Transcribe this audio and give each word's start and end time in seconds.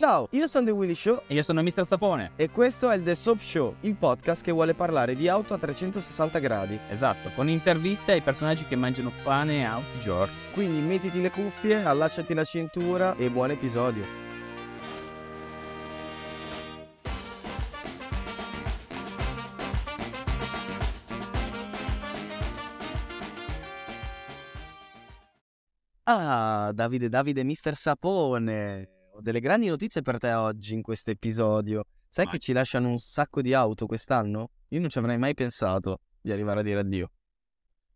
Ciao, 0.00 0.28
io 0.30 0.46
sono 0.46 0.64
The 0.64 0.70
Willy 0.70 0.94
Show 0.94 1.24
E 1.26 1.34
io 1.34 1.42
sono 1.42 1.62
Mr. 1.62 1.84
Sapone. 1.84 2.30
e 2.36 2.48
questo 2.48 2.88
è 2.88 2.96
il 2.96 3.02
The 3.02 3.14
Soap 3.14 3.38
Show, 3.38 3.74
il 3.80 3.96
podcast 3.96 4.42
che 4.42 4.50
vuole 4.50 4.72
parlare 4.72 5.14
di 5.14 5.28
auto 5.28 5.52
a 5.52 5.58
360 5.58 6.38
gradi. 6.38 6.80
Esatto, 6.88 7.28
con 7.34 7.50
interviste 7.50 8.12
ai 8.12 8.22
personaggi 8.22 8.64
che 8.64 8.76
mangiano 8.76 9.12
pane 9.22 9.68
a 9.68 9.74
tutti 9.74 9.98
i 9.98 10.00
giorni. 10.00 10.32
Quindi 10.54 10.80
mettiti 10.80 11.20
le 11.20 11.30
cuffie, 11.30 11.84
allacciati 11.84 12.32
la 12.32 12.44
cintura 12.44 13.14
e 13.16 13.28
buon 13.28 13.50
episodio. 13.50 14.02
Ah, 26.04 26.70
Davide, 26.72 27.10
Davide, 27.10 27.44
Mister 27.44 27.74
Sapone. 27.74 28.99
Delle 29.20 29.40
grandi 29.40 29.66
notizie 29.66 30.00
per 30.00 30.18
te 30.18 30.32
oggi 30.32 30.74
in 30.74 30.82
questo 30.82 31.10
episodio. 31.10 31.84
Sai 32.08 32.24
Vai. 32.24 32.34
che 32.34 32.40
ci 32.40 32.52
lasciano 32.52 32.88
un 32.88 32.98
sacco 32.98 33.42
di 33.42 33.52
auto 33.52 33.86
quest'anno? 33.86 34.50
Io 34.68 34.80
non 34.80 34.88
ci 34.88 34.98
avrei 34.98 35.18
mai 35.18 35.34
pensato 35.34 36.00
di 36.20 36.32
arrivare 36.32 36.60
a 36.60 36.62
dire 36.62 36.80
addio. 36.80 37.12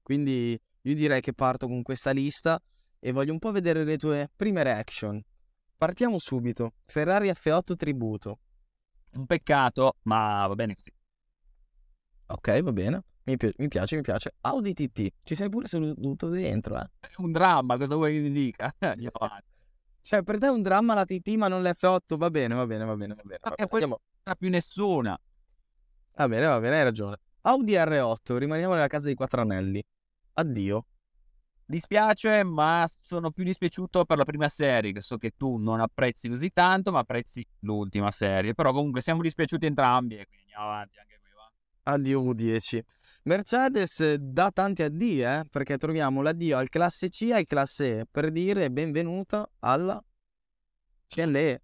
Quindi 0.03 0.59
io 0.83 0.95
direi 0.95 1.21
che 1.21 1.33
parto 1.33 1.67
con 1.67 1.83
questa 1.83 2.11
lista 2.11 2.61
e 2.99 3.13
voglio 3.13 3.33
un 3.33 3.39
po' 3.39 3.53
vedere 3.53 3.85
le 3.85 3.97
tue 3.97 4.31
prime 4.37 4.63
reaction. 4.63 5.23
Partiamo 5.77 6.19
subito. 6.19 6.75
Ferrari 6.85 7.29
F8 7.31 7.75
tributo. 7.75 8.41
Un 9.15 9.27
peccato, 9.27 9.95
ma 10.03 10.47
va 10.47 10.55
bene 10.55 10.75
così. 10.75 10.93
Ok, 12.27 12.61
va 12.63 12.73
bene. 12.73 13.03
Mi, 13.25 13.37
pi- 13.37 13.55
mi 13.59 13.69
piace, 13.69 13.97
mi 13.97 14.03
piace. 14.03 14.35
Audi 14.43 14.75
TT. 14.75 15.09
Ci 15.23 15.35
sei 15.35 15.49
pure 15.49 15.67
seduto 15.67 16.29
dentro, 16.29 16.79
eh. 16.79 16.91
È 17.01 17.13
un 17.19 17.33
dramma, 17.33 17.79
cosa 17.79 17.95
vuoi 17.95 18.15
che 18.15 18.23
ti 18.23 18.31
dica? 18.31 18.75
Andiamo 18.81 19.17
avanti. 19.19 19.53
Cioè, 20.05 20.23
per 20.23 20.37
te 20.39 20.49
è 20.49 20.51
un 20.51 20.61
dramma 20.61 20.93
la 20.93 21.07
TT 21.07 21.29
ma 21.37 21.49
non 21.49 21.63
l'F8. 21.63 22.17
Va 22.19 22.29
bene, 22.31 22.55
va 22.55 22.67
bene, 22.67 22.85
va 22.85 22.95
bene, 22.95 23.15
va 23.15 23.23
bene. 23.23 23.39
va 23.41 23.51
bene. 23.57 23.69
poi- 23.69 23.81
Andiamo- 23.81 24.01
Non 24.25 24.35
più 24.39 24.51
nessuna. 24.51 25.19
Va 26.17 26.29
bene, 26.29 26.45
va 26.47 26.61
bene, 26.61 26.77
hai 26.77 26.83
ragione. 26.85 27.17
Audi 27.43 27.73
R8, 27.73 28.37
rimaniamo 28.37 28.75
nella 28.75 28.87
casa 28.87 29.07
dei 29.07 29.15
quattro 29.15 29.41
anelli. 29.41 29.83
Addio. 30.35 30.87
Dispiace, 31.67 32.43
ma 32.45 32.87
sono 33.01 33.31
più 33.31 33.45
dispiaciuto 33.45 34.05
per 34.05 34.19
la 34.19 34.25
prima 34.25 34.49
serie, 34.49 34.93
che 34.93 35.01
so 35.01 35.17
che 35.17 35.31
tu 35.35 35.57
non 35.57 35.81
apprezzi 35.81 36.29
così 36.29 36.51
tanto, 36.53 36.93
ma 36.93 36.99
apprezzi 36.99 37.47
l'ultima 37.61 38.11
serie. 38.11 38.53
Però 38.53 38.73
comunque 38.73 39.01
siamo 39.01 39.23
dispiaciuti 39.23 39.65
entrambi 39.65 40.17
e 40.19 40.27
quindi 40.27 40.53
andiamo 40.53 40.67
avanti 40.71 40.99
anche 40.99 41.14
qui, 41.85 41.93
va. 41.93 41.93
Addio 41.93 42.23
V10. 42.23 42.81
Mercedes 43.25 44.01
eh, 44.01 44.19
dà 44.19 44.51
tanti 44.51 44.83
addii, 44.83 45.23
eh, 45.23 45.45
perché 45.51 45.77
troviamo 45.77 46.23
l'addio 46.23 46.57
al 46.59 46.69
classe 46.69 47.09
C 47.09 47.23
e 47.23 47.35
al 47.35 47.45
classe 47.45 48.01
E, 48.01 48.07
per 48.11 48.31
dire 48.31 48.71
benvenuta 48.71 49.49
alla 49.61 50.03
CLE. 51.09 51.63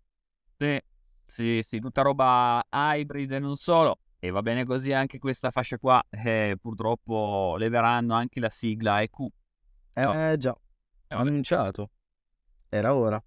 Sì, 0.56 0.80
sì, 1.26 1.58
sì, 1.62 1.80
tutta 1.80 2.02
roba 2.02 2.62
hybrid 2.70 3.30
e 3.32 3.38
non 3.38 3.56
solo. 3.56 4.00
E 4.18 4.30
va 4.30 4.42
bene 4.42 4.64
così 4.66 4.92
anche 4.92 5.18
questa 5.18 5.50
fascia 5.50 5.78
qua. 5.78 6.02
Eh, 6.10 6.56
purtroppo 6.60 7.56
leveranno 7.56 8.14
anche 8.14 8.38
la 8.38 8.50
sigla 8.50 9.00
EQ. 9.00 9.26
Eh, 9.94 10.02
No. 10.04 10.36
già, 10.36 10.54
Eh, 11.08 11.14
annunciato. 11.14 11.90
Era 12.68 12.94
ora. 12.94 13.22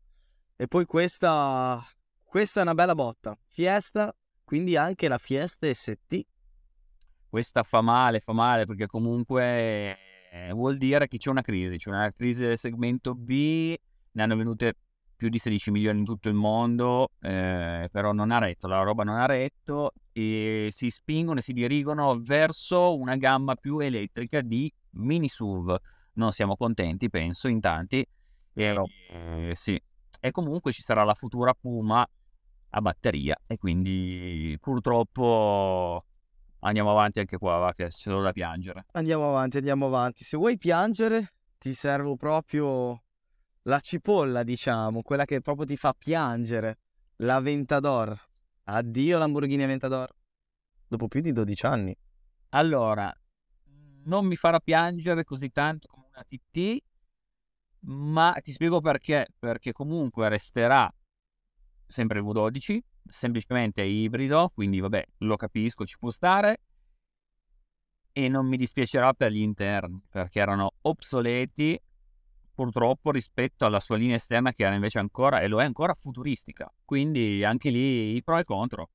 E 0.56 0.68
poi 0.68 0.86
questa... 0.86 1.82
Questa 2.24 2.60
è 2.60 2.64
una 2.64 2.74
bella 2.74 2.96
botta. 2.96 3.38
Fiesta, 3.48 4.16
quindi 4.44 4.76
anche 4.78 5.08
la 5.08 5.18
Fiesta 5.18 5.72
ST. 5.74 6.26
Questa 7.34 7.64
fa 7.64 7.82
male, 7.82 8.20
fa 8.20 8.32
male 8.32 8.66
perché 8.66 8.86
comunque 8.86 9.98
eh, 10.32 10.52
vuol 10.52 10.78
dire 10.78 11.08
che 11.08 11.18
c'è 11.18 11.32
una 11.32 11.42
crisi, 11.42 11.78
c'è 11.78 11.90
una 11.90 12.12
crisi 12.12 12.44
del 12.44 12.60
segmento 12.60 13.16
B, 13.16 13.74
ne 14.12 14.22
hanno 14.22 14.36
venute 14.36 14.76
più 15.16 15.30
di 15.30 15.40
16 15.40 15.72
milioni 15.72 15.98
in 15.98 16.06
tutto 16.06 16.30
il 16.30 16.36
mondo, 16.36 17.10
eh, 17.22 17.90
però 17.92 18.12
non 18.12 18.30
ha 18.30 18.38
retto, 18.38 18.68
la 18.68 18.84
roba 18.84 19.04
non 19.04 19.16
ha 19.16 19.26
retto 19.26 19.94
e 20.12 20.68
si 20.70 20.92
spingono 20.92 21.40
e 21.40 21.42
si 21.42 21.54
dirigono 21.54 22.20
verso 22.22 22.96
una 22.96 23.16
gamma 23.16 23.56
più 23.56 23.80
elettrica 23.80 24.42
di 24.42 24.72
mini 24.92 25.28
SUV. 25.28 25.76
Non 26.14 26.32
siamo 26.34 26.56
contenti, 26.56 27.10
penso, 27.10 27.48
in 27.48 27.60
tanti. 27.60 28.06
No. 28.54 28.86
eh, 29.10 29.54
sì. 29.56 29.82
E 30.20 30.30
comunque 30.30 30.72
ci 30.72 30.84
sarà 30.84 31.04
la 31.04 31.16
futura 31.16 31.56
Puma 31.56 32.08
a 32.70 32.82
batteria 32.82 33.36
e 33.48 33.58
quindi 33.58 34.56
purtroppo 34.62 36.06
andiamo 36.64 36.92
avanti 36.92 37.20
anche 37.20 37.38
qua, 37.38 37.58
va, 37.58 37.74
che 37.74 37.86
c'è 37.86 37.92
solo 37.92 38.22
da 38.22 38.32
piangere. 38.32 38.86
Andiamo 38.92 39.30
avanti, 39.30 39.58
andiamo 39.58 39.86
avanti. 39.86 40.24
Se 40.24 40.38
vuoi 40.38 40.58
piangere, 40.58 41.34
ti 41.58 41.74
servo 41.74 42.16
proprio 42.16 43.04
la 43.64 43.80
cipolla, 43.80 44.44
diciamo, 44.44 45.02
quella 45.02 45.26
che 45.26 45.42
proprio 45.42 45.66
ti 45.66 45.78
fa 45.78 45.94
piangere. 45.94 46.80
L'Aventador. 47.18 48.18
Addio 48.66 49.18
Lamborghini 49.18 49.64
Aventador. 49.64 50.10
Dopo 50.88 51.08
più 51.08 51.22
di 51.22 51.32
12 51.32 51.66
anni. 51.66 51.96
Allora, 52.50 53.14
non 54.06 54.26
mi 54.26 54.36
farà 54.36 54.60
piangere 54.60 55.24
così 55.24 55.50
tanto 55.50 55.88
come 55.88 56.08
una 56.14 56.24
TT, 56.24 56.84
ma 57.86 58.38
ti 58.42 58.52
spiego 58.52 58.80
perché. 58.80 59.28
Perché 59.38 59.72
comunque 59.72 60.30
resterà 60.30 60.92
sempre 61.88 62.20
il 62.20 62.26
V12, 62.26 62.80
semplicemente 63.08 63.84
ibrido, 63.84 64.50
quindi 64.54 64.80
vabbè, 64.80 65.06
lo 65.20 65.36
capisco, 65.36 65.86
ci 65.86 65.98
può 65.98 66.10
stare. 66.10 66.62
E 68.12 68.28
non 68.28 68.48
mi 68.48 68.58
dispiacerà 68.58 69.14
per 69.14 69.32
gli 69.32 69.42
interni, 69.42 70.02
perché 70.10 70.40
erano 70.40 70.74
obsoleti 70.82 71.80
purtroppo 72.54 73.10
rispetto 73.10 73.66
alla 73.66 73.80
sua 73.80 73.98
linea 73.98 74.16
esterna 74.16 74.54
che 74.54 74.64
era 74.64 74.76
invece 74.76 75.00
ancora, 75.00 75.40
e 75.42 75.48
lo 75.48 75.60
è 75.60 75.64
ancora, 75.64 75.94
futuristica. 75.94 76.72
Quindi 76.86 77.44
anche 77.44 77.70
lì 77.70 78.16
i 78.16 78.24
pro 78.24 78.38
e 78.38 78.42
i 78.42 78.44
contro. 78.44 78.90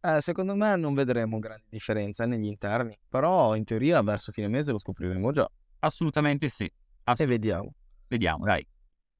Eh, 0.00 0.20
secondo 0.20 0.54
me 0.54 0.76
non 0.76 0.94
vedremo 0.94 1.38
grandi 1.38 1.66
differenze 1.68 2.26
negli 2.26 2.46
interni. 2.46 2.96
Però 3.08 3.54
in 3.56 3.64
teoria 3.64 4.02
verso 4.02 4.32
fine 4.32 4.48
mese 4.48 4.72
lo 4.72 4.78
scopriremo 4.78 5.32
già. 5.32 5.48
Assolutamente 5.80 6.48
sì. 6.48 6.64
E 6.64 6.72
Assolut- 7.04 7.32
vediamo. 7.32 7.74
Vediamo, 8.08 8.44
dai. 8.44 8.66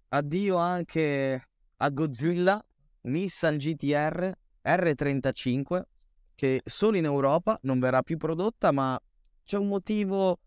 Addio 0.09 0.57
anche 0.57 1.49
a 1.77 1.91
Godzilla, 1.91 2.65
Nissan 3.07 3.57
GTR 3.57 4.33
R35, 4.65 5.83
che 6.35 6.61
solo 6.65 6.97
in 6.97 7.05
Europa 7.05 7.59
non 7.63 7.79
verrà 7.79 8.03
più 8.03 8.17
prodotta, 8.17 8.73
ma 8.73 8.99
c'è 9.45 9.57
un 9.59 9.69
motivo 9.69 10.39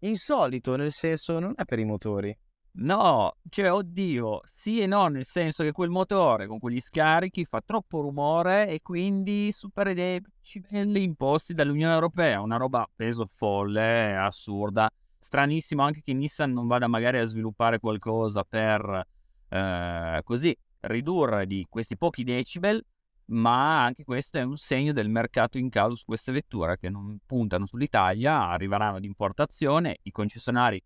insolito, 0.00 0.76
nel 0.76 0.90
senso 0.90 1.38
non 1.38 1.54
è 1.56 1.64
per 1.64 1.78
i 1.78 1.84
motori. 1.84 2.36
No, 2.74 3.36
cioè, 3.50 3.70
oddio, 3.70 4.40
sì 4.54 4.80
e 4.80 4.86
no, 4.86 5.06
nel 5.08 5.24
senso 5.24 5.62
che 5.62 5.72
quel 5.72 5.90
motore 5.90 6.46
con 6.46 6.58
quegli 6.58 6.80
scarichi 6.80 7.44
fa 7.44 7.60
troppo 7.64 8.00
rumore 8.00 8.66
e 8.68 8.80
quindi 8.80 9.52
supera 9.52 9.90
i 9.90 9.94
decibel 9.94 10.96
imposti 10.96 11.52
dall'Unione 11.52 11.92
Europea. 11.92 12.40
Una 12.40 12.56
roba 12.56 12.88
peso 12.94 13.26
folle, 13.26 14.16
assurda. 14.16 14.90
Stranissimo 15.18 15.82
anche 15.82 16.00
che 16.02 16.14
Nissan 16.14 16.52
non 16.52 16.66
vada 16.66 16.88
magari 16.88 17.18
a 17.18 17.24
sviluppare 17.24 17.78
qualcosa 17.78 18.42
per 18.42 19.06
eh, 19.50 20.20
così 20.24 20.56
ridurre 20.82 21.46
di 21.46 21.66
questi 21.68 21.96
pochi 21.96 22.24
decibel, 22.24 22.84
ma 23.26 23.84
anche 23.84 24.04
questo 24.04 24.38
è 24.38 24.42
un 24.42 24.56
segno 24.56 24.92
del 24.92 25.08
mercato 25.08 25.58
in 25.58 25.68
causa 25.68 25.96
su 25.96 26.04
queste 26.04 26.32
vetture 26.32 26.78
che 26.78 26.90
non 26.90 27.18
puntano 27.24 27.66
sull'Italia, 27.66 28.48
arriveranno 28.48 28.96
ad 28.96 29.04
importazione, 29.04 29.98
i 30.02 30.10
concessionari 30.10 30.82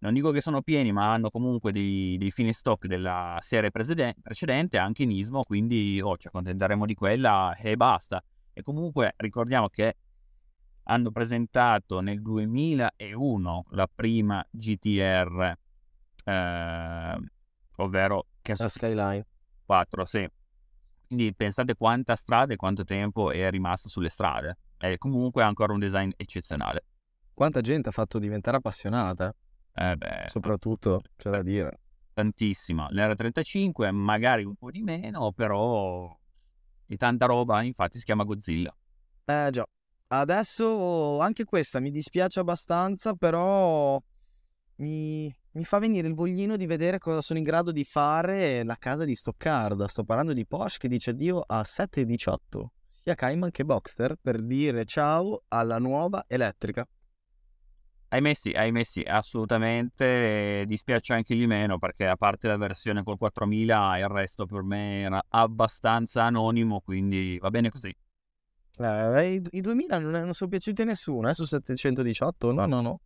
non 0.00 0.14
dico 0.14 0.30
che 0.30 0.40
sono 0.40 0.62
pieni, 0.62 0.92
ma 0.92 1.12
hanno 1.12 1.28
comunque 1.28 1.72
dei, 1.72 2.16
dei 2.16 2.30
fine 2.30 2.54
stock 2.54 2.86
della 2.86 3.36
serie 3.40 3.70
precedente, 3.70 4.78
anche 4.78 5.02
in 5.02 5.10
Ismo, 5.10 5.42
quindi 5.42 6.00
oh, 6.02 6.16
ci 6.16 6.28
accontenteremo 6.28 6.86
di 6.86 6.94
quella 6.94 7.54
e 7.54 7.76
basta. 7.76 8.22
E 8.54 8.62
comunque 8.62 9.12
ricordiamo 9.18 9.68
che 9.68 9.96
hanno 10.84 11.10
presentato 11.10 12.00
nel 12.00 12.22
2001 12.22 13.64
la 13.72 13.88
prima 13.94 14.44
GTR, 14.50 15.54
eh, 16.24 17.18
ovvero 17.76 18.26
che 18.42 18.54
La 18.56 18.68
Skyline. 18.68 19.26
4, 19.64 20.04
sì. 20.04 20.28
Quindi 21.06 21.34
pensate 21.34 21.74
quanta 21.74 22.14
strada 22.14 22.52
e 22.52 22.56
quanto 22.56 22.84
tempo 22.84 23.30
è 23.30 23.50
rimasto 23.50 23.88
sulle 23.88 24.08
strade. 24.08 24.58
E 24.78 24.96
comunque 24.98 25.42
ha 25.42 25.46
ancora 25.46 25.72
un 25.72 25.78
design 25.78 26.10
eccezionale. 26.16 26.84
Quanta 27.34 27.60
gente 27.60 27.88
ha 27.88 27.92
fatto 27.92 28.18
diventare 28.18 28.58
appassionata, 28.58 29.34
Eh 29.74 29.96
beh, 29.96 30.24
soprattutto, 30.26 31.02
c'è 31.16 31.30
da 31.30 31.42
dire. 31.42 31.80
tantissima. 32.12 32.88
L'R35 32.90 33.90
magari 33.92 34.44
un 34.44 34.54
po' 34.56 34.70
di 34.70 34.82
meno, 34.82 35.32
però 35.32 36.14
di 36.84 36.96
tanta 36.96 37.26
roba, 37.26 37.62
infatti 37.62 37.98
si 37.98 38.04
chiama 38.04 38.24
Godzilla. 38.24 38.74
Eh 39.24 39.48
già. 39.52 39.64
Adesso 40.08 41.20
anche 41.20 41.44
questa 41.44 41.78
mi 41.80 41.90
dispiace 41.90 42.40
abbastanza, 42.40 43.14
però 43.14 44.00
mi, 44.80 45.34
mi 45.52 45.64
fa 45.64 45.78
venire 45.78 46.08
il 46.08 46.14
voglino 46.14 46.56
di 46.56 46.66
vedere 46.66 46.98
cosa 46.98 47.20
sono 47.20 47.38
in 47.38 47.44
grado 47.44 47.70
di 47.70 47.84
fare 47.84 48.64
la 48.64 48.76
casa 48.76 49.04
di 49.04 49.14
Stoccarda. 49.14 49.86
Sto 49.88 50.04
parlando 50.04 50.32
di 50.32 50.46
Porsche 50.46 50.80
che 50.80 50.88
dice 50.88 51.10
addio 51.10 51.42
a 51.46 51.64
718, 51.64 52.72
sia 52.82 53.14
Cayman 53.14 53.50
che 53.50 53.64
Boxster, 53.64 54.16
per 54.20 54.42
dire 54.42 54.84
ciao 54.84 55.44
alla 55.48 55.78
nuova 55.78 56.24
elettrica. 56.26 56.86
Ahimè 58.12 58.34
sì, 58.34 58.50
ahimè 58.50 58.82
sì, 58.82 59.02
assolutamente. 59.02 60.64
Dispiace 60.66 61.12
anche 61.12 61.36
di 61.36 61.46
meno 61.46 61.78
perché 61.78 62.06
a 62.06 62.16
parte 62.16 62.48
la 62.48 62.56
versione 62.56 63.04
col 63.04 63.16
4000 63.16 63.98
il 63.98 64.08
resto 64.08 64.46
per 64.46 64.62
me 64.62 65.02
era 65.02 65.24
abbastanza 65.28 66.24
anonimo, 66.24 66.80
quindi 66.80 67.38
va 67.40 67.50
bene 67.50 67.70
così. 67.70 67.94
Eh, 68.78 69.32
i, 69.34 69.42
i 69.50 69.60
2000 69.60 69.98
non, 69.98 70.10
non 70.10 70.32
sono 70.32 70.50
piaciuti 70.50 70.82
a 70.82 70.86
nessuno, 70.86 71.28
eh, 71.28 71.34
su 71.34 71.44
718, 71.44 72.50
no, 72.50 72.66
no, 72.66 72.80
no. 72.80 73.00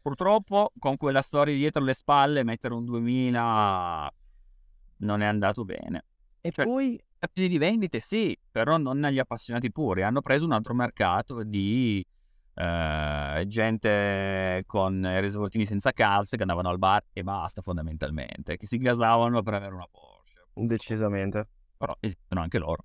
Purtroppo 0.00 0.72
con 0.78 0.96
quella 0.96 1.20
storia 1.20 1.54
dietro 1.54 1.82
le 1.82 1.94
spalle 1.94 2.44
mettere 2.44 2.74
un 2.74 2.84
2000 2.84 4.14
non 4.98 5.20
è 5.20 5.26
andato 5.26 5.64
bene. 5.64 6.04
E 6.40 6.52
cioè, 6.52 6.64
poi... 6.64 7.00
di 7.32 7.58
vendite 7.58 7.98
sì, 7.98 8.38
però 8.50 8.76
non 8.76 9.02
agli 9.02 9.18
appassionati 9.18 9.72
puri. 9.72 10.02
Hanno 10.02 10.20
preso 10.20 10.44
un 10.44 10.52
altro 10.52 10.74
mercato 10.74 11.42
di 11.42 12.06
eh, 12.54 13.44
gente 13.46 14.62
con 14.66 15.02
i 15.02 15.20
risvoltini 15.20 15.66
senza 15.66 15.92
calze 15.92 16.36
che 16.36 16.42
andavano 16.42 16.68
al 16.70 16.78
bar 16.78 17.04
e 17.12 17.22
basta 17.22 17.60
fondamentalmente, 17.60 18.56
che 18.56 18.66
si 18.66 18.78
gasavano 18.78 19.42
per 19.42 19.54
avere 19.54 19.74
una 19.74 19.88
Porsche. 19.90 20.44
Decisamente. 20.54 21.48
Però 21.76 21.94
esistono 22.00 22.40
anche 22.40 22.58
loro. 22.58 22.84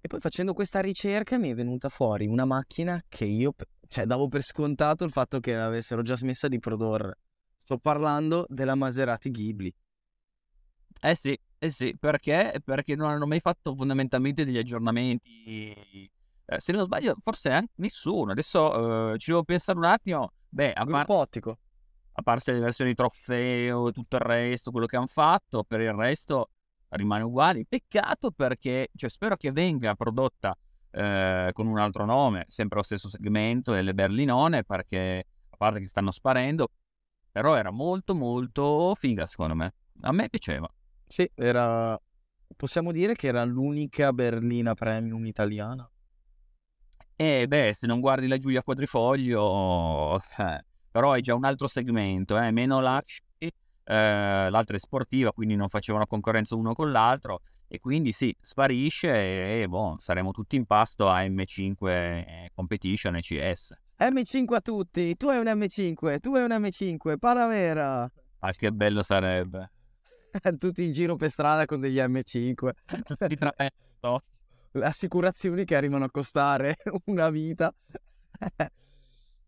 E 0.00 0.06
poi 0.06 0.20
facendo 0.20 0.52
questa 0.52 0.80
ricerca 0.80 1.38
mi 1.38 1.48
è 1.48 1.54
venuta 1.54 1.88
fuori 1.88 2.26
una 2.26 2.44
macchina 2.44 3.02
che 3.08 3.24
io, 3.24 3.54
cioè, 3.94 4.06
davo 4.06 4.26
per 4.26 4.42
scontato 4.42 5.04
il 5.04 5.12
fatto 5.12 5.38
che 5.38 5.54
l'avessero 5.54 6.02
già 6.02 6.16
smessa 6.16 6.48
di 6.48 6.58
produrre. 6.58 7.16
Sto 7.56 7.78
parlando 7.78 8.44
della 8.48 8.74
Maserati 8.74 9.30
Ghibli. 9.30 9.72
Eh 11.00 11.14
sì, 11.14 11.38
eh 11.56 11.70
sì, 11.70 11.96
perché? 11.96 12.60
Perché 12.64 12.96
non 12.96 13.08
hanno 13.10 13.24
mai 13.24 13.38
fatto 13.38 13.72
fondamentalmente 13.76 14.44
degli 14.44 14.58
aggiornamenti. 14.58 16.10
Eh, 16.44 16.58
se 16.58 16.72
non 16.72 16.82
sbaglio, 16.82 17.14
forse 17.20 17.50
anche 17.50 17.70
nessuno. 17.76 18.32
Adesso 18.32 19.12
eh, 19.12 19.18
ci 19.18 19.30
devo 19.30 19.44
pensare 19.44 19.78
un 19.78 19.84
attimo. 19.84 20.32
Beh, 20.48 20.72
a, 20.72 20.84
par- 20.84 21.04
ottico. 21.06 21.58
a 22.14 22.22
parte 22.22 22.50
le 22.50 22.58
versioni 22.58 22.94
trofeo 22.94 23.90
e 23.90 23.92
tutto 23.92 24.16
il 24.16 24.22
resto, 24.22 24.72
quello 24.72 24.86
che 24.86 24.96
hanno 24.96 25.06
fatto, 25.06 25.62
per 25.62 25.80
il 25.80 25.92
resto 25.92 26.50
rimane 26.88 27.22
uguale. 27.22 27.64
Peccato 27.64 28.32
perché 28.32 28.88
cioè, 28.96 29.08
spero 29.08 29.36
che 29.36 29.52
venga 29.52 29.94
prodotta 29.94 30.58
eh, 30.94 31.50
con 31.52 31.66
un 31.66 31.78
altro 31.78 32.04
nome, 32.04 32.44
sempre 32.46 32.76
lo 32.78 32.84
stesso 32.84 33.08
segmento 33.08 33.72
delle 33.72 33.94
berlinone, 33.94 34.64
perché 34.64 35.26
a 35.50 35.56
parte 35.56 35.80
che 35.80 35.86
stanno 35.86 36.10
sparendo, 36.10 36.68
però 37.30 37.56
era 37.56 37.70
molto 37.70 38.14
molto 38.14 38.94
figa 38.94 39.26
secondo 39.26 39.54
me. 39.54 39.74
A 40.02 40.12
me 40.12 40.28
piaceva. 40.28 40.68
Sì, 41.06 41.28
era... 41.34 41.98
Possiamo 42.56 42.92
dire 42.92 43.14
che 43.14 43.26
era 43.26 43.42
l'unica 43.44 44.12
berlina 44.12 44.74
premium 44.74 45.24
italiana. 45.26 45.88
Eh 47.16 47.46
beh, 47.46 47.72
se 47.74 47.86
non 47.86 48.00
guardi 48.00 48.28
la 48.28 48.38
Giulia 48.38 48.62
Quadrifoglio, 48.62 50.16
eh, 50.38 50.64
però 50.90 51.12
è 51.12 51.20
già 51.20 51.34
un 51.34 51.44
altro 51.44 51.66
segmento, 51.66 52.38
eh, 52.38 52.50
meno 52.50 52.80
lasci 52.80 53.22
eh, 53.84 54.48
l'altra 54.50 54.76
è 54.76 54.78
sportiva, 54.78 55.32
quindi 55.32 55.56
non 55.56 55.68
facevano 55.68 56.06
concorrenza 56.06 56.56
uno 56.56 56.72
con 56.72 56.90
l'altro 56.90 57.40
e 57.74 57.80
quindi 57.80 58.12
sì, 58.12 58.32
sparisce 58.40 59.08
e, 59.08 59.62
e 59.62 59.66
boh, 59.66 59.96
saremo 59.98 60.30
tutti 60.30 60.54
in 60.54 60.64
pasto 60.64 61.08
a 61.08 61.22
M5 61.22 62.50
Competition 62.54 63.16
e 63.16 63.20
CS. 63.20 63.74
M5 63.98 64.54
a 64.54 64.60
tutti, 64.60 65.16
tu 65.16 65.26
hai 65.26 65.38
un 65.38 65.46
M5, 65.46 66.20
tu 66.20 66.34
hai 66.36 66.44
un 66.44 66.50
M5, 66.50 67.18
Paravera. 67.18 68.08
Ah, 68.38 68.52
che 68.52 68.70
bello 68.70 69.02
sarebbe. 69.02 69.72
tutti 70.58 70.84
in 70.84 70.92
giro 70.92 71.16
per 71.16 71.30
strada 71.30 71.64
con 71.64 71.80
degli 71.80 71.98
M5. 71.98 72.70
tutti 73.02 73.34
tra 73.34 73.52
no? 74.02 74.20
Assicurazioni 74.80 75.64
che 75.64 75.74
arrivano 75.74 76.04
a 76.04 76.10
costare 76.10 76.76
una 77.06 77.28
vita. 77.30 77.74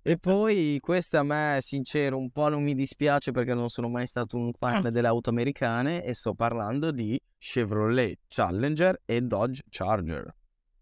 E 0.02 0.18
poi 0.18 0.78
questa 0.80 1.20
a 1.20 1.22
me, 1.22 1.58
sincero, 1.60 2.18
un 2.18 2.30
po' 2.30 2.48
non 2.48 2.64
mi 2.64 2.74
dispiace 2.74 3.30
perché 3.30 3.54
non 3.54 3.68
sono 3.68 3.88
mai 3.88 4.06
stato 4.06 4.36
un 4.36 4.52
fan 4.52 4.90
delle 4.90 5.06
auto 5.06 5.30
americane 5.30 6.02
e 6.02 6.12
sto 6.12 6.34
parlando 6.34 6.90
di 6.90 7.20
Chevrolet 7.38 8.18
Challenger 8.28 9.00
e 9.04 9.20
Dodge 9.22 9.62
Charger. 9.68 10.34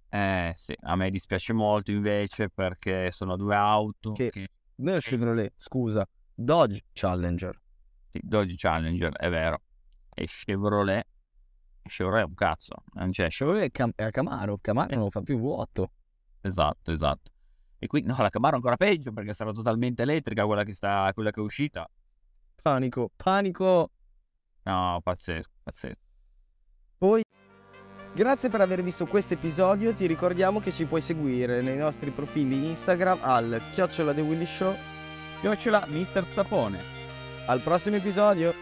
Eh 0.09 0.53
sì, 0.55 0.75
a 0.83 0.95
me 0.95 1.11
dispiace 1.11 1.53
molto 1.53 1.91
invece 1.91 2.49
perché 2.49 3.11
sono 3.11 3.37
due 3.37 3.57
auto 3.57 4.13
che... 4.13 4.31
che... 4.31 4.49
Non 4.77 4.99
Chevrolet, 4.99 5.53
scusa, 5.57 6.07
Dodge 6.33 6.83
Challenger. 6.93 7.61
Sì, 8.11 8.21
Dodge 8.23 8.55
Challenger, 8.57 9.13
è 9.17 9.29
vero. 9.29 9.61
E 10.15 10.27
Chevrolet... 10.27 11.07
Chevrolet 11.83 12.25
è 12.25 12.29
un 12.29 12.35
cazzo, 12.35 12.75
non 12.93 13.11
c'è. 13.11 13.29
Chevrolet 13.29 13.65
è, 13.65 13.71
Cam- 13.71 13.93
è 13.95 14.11
Camaro, 14.11 14.57
Camaro 14.61 14.95
non 14.95 15.11
fa 15.11 15.21
più 15.21 15.39
vuoto. 15.39 15.91
Esatto, 16.41 16.93
esatto. 16.93 17.33
E 17.79 17.87
quindi 17.87 18.09
no, 18.09 18.17
la 18.19 18.31
Camaro 18.31 18.57
ancora 18.57 18.77
peggio 18.77 19.13
perché 19.13 19.35
sarà 19.35 19.53
totalmente 19.53 20.03
elettrica 20.03 20.47
quella 20.47 20.65
che, 20.65 20.73
sta, 20.73 21.11
quella 21.13 21.31
che 21.31 21.41
è 21.41 21.43
uscita. 21.43 21.89
Panico, 22.63 23.11
panico. 23.15 23.91
No, 24.63 25.01
pazzesco, 25.03 25.53
pazzesco. 25.63 26.04
Poi, 26.97 27.23
grazie 28.15 28.49
per 28.49 28.61
aver 28.61 28.83
visto 28.83 29.07
questo 29.07 29.35
episodio. 29.35 29.93
Ti 29.93 30.07
ricordiamo 30.07 30.61
che 30.61 30.73
ci 30.73 30.85
puoi 30.85 31.01
seguire 31.01 31.61
nei 31.61 31.77
nostri 31.77 32.11
profili 32.11 32.69
Instagram 32.69 33.19
al 33.21 33.61
chiocciola 33.73 34.15
The 34.15 34.21
Willy 34.21 34.47
Show. 34.47 34.75
Chiocciola 35.41 35.85
Mister 35.89 36.25
Sapone. 36.25 36.81
Al 37.47 37.61
prossimo 37.61 37.97
episodio. 37.97 38.55